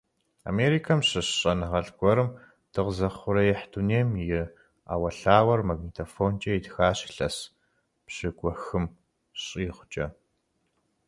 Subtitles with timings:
[0.51, 2.29] Америкэм щыщ щӀэныгъэлӀ гуэрым
[2.71, 4.25] дыкъэзыухъуреихь дунейм и
[4.87, 7.35] Ӏэуэлъауэр магнитофонкӀэ итхащ илъэс
[8.05, 8.85] пщыкӀухым
[9.41, 10.07] щӀигъукӀэ.